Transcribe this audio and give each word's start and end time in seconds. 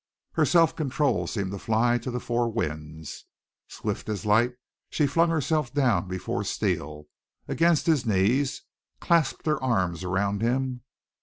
Her 0.31 0.45
self 0.47 0.75
control 0.75 1.27
seemed 1.27 1.51
to 1.51 1.59
fly 1.59 1.99
to 1.99 2.09
the 2.09 2.19
four 2.19 2.51
winds. 2.51 3.25
Swift 3.67 4.09
as 4.09 4.25
light 4.25 4.55
she 4.89 5.05
flung 5.05 5.29
herself 5.29 5.71
down 5.75 6.07
before 6.07 6.43
Steele, 6.43 7.05
against 7.47 7.85
his 7.85 8.03
knees, 8.03 8.63
clasped 8.99 9.45
her 9.45 9.61
arms 9.63 10.03
round 10.03 10.41
him. 10.41 10.81